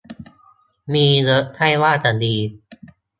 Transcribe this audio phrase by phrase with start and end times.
[0.93, 2.35] มีเยอะใช่ว่าจะดี